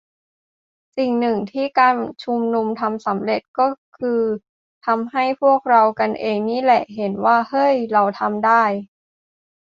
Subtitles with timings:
[0.97, 3.67] สิ่งนึงที่การชุมนุมทำสำเร็จ ก็
[3.97, 4.21] คือ
[4.85, 8.63] ทำให้พวกเรากันเองนี่แหละ เห็นว่า "เฮ้ย เราทำได้"